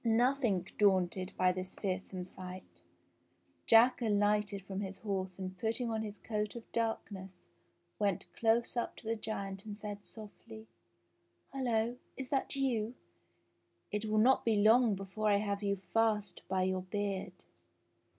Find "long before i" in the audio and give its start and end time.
14.55-15.37